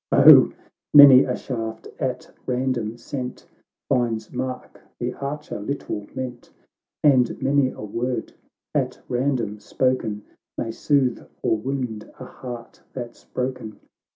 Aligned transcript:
——O! 0.27 0.51
many 0.95 1.25
a 1.25 1.35
shaft, 1.35 1.87
at 1.99 2.31
random 2.47 2.97
sent, 2.97 3.45
Finds 3.87 4.33
mark 4.33 4.81
the 4.97 5.13
archer 5.13 5.59
little 5.59 6.07
meant! 6.15 6.49
And 7.03 7.39
many 7.39 7.69
a 7.69 7.81
word, 7.83 8.33
at 8.73 8.97
random 9.07 9.59
spoken, 9.59 10.23
May 10.57 10.71
soothe 10.71 11.27
or 11.43 11.55
wound 11.55 12.11
a 12.19 12.25
heart 12.25 12.81
that's 12.93 13.25
broken 13.25 13.79